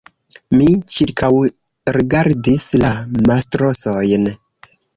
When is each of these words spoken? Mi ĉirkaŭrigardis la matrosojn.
Mi 0.59 0.69
ĉirkaŭrigardis 0.93 2.65
la 2.87 2.91
matrosojn. 3.29 4.29